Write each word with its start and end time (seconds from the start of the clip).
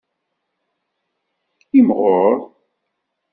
Imɣur. 1.79 2.35